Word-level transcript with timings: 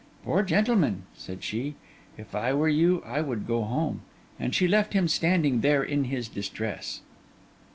'Poor 0.25 0.41
gentleman!' 0.41 1.03
said 1.15 1.43
she. 1.43 1.75
'If 2.17 2.33
I 2.33 2.53
were 2.55 2.67
you, 2.67 3.03
I 3.05 3.21
would 3.21 3.45
go 3.45 3.61
home.' 3.61 4.01
And 4.39 4.55
she 4.55 4.67
left 4.67 4.93
him 4.93 5.07
standing 5.07 5.61
there 5.61 5.83
in 5.83 6.05
his 6.05 6.27
distress. 6.27 7.01